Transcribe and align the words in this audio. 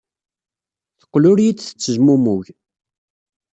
Teqqel 0.99 1.23
ur 1.31 1.37
iyi-d-tettezmumug. 1.39 2.45